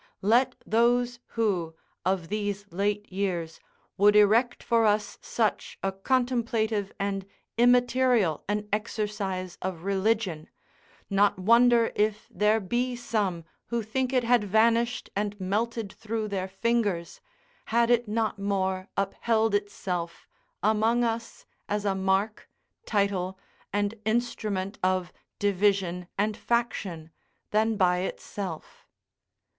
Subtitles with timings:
[0.23, 3.59] Let those who, of these late years,
[3.99, 7.23] would erect for us such a contemplative and
[7.55, 10.49] immaterial an exercise of religion,
[11.11, 16.47] not wonder if there be some who think it had vanished and melted through their
[16.47, 17.21] fingers
[17.65, 20.27] had it not more upheld itself
[20.63, 22.49] among us as a mark,
[22.87, 23.37] title,
[23.71, 27.11] and instrument of division and faction,
[27.51, 28.87] than by itself.